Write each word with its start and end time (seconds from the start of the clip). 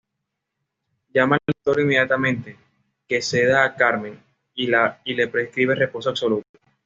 Llama 1.13 1.35
al 1.35 1.41
doctor 1.45 1.79
inmediatamente, 1.83 2.57
que 3.07 3.21
seda 3.21 3.63
a 3.63 3.75
Carmen 3.75 4.19
y 4.55 4.65
le 4.65 5.27
prescribe 5.27 5.75
reposo 5.75 6.09
absoluto. 6.09 6.49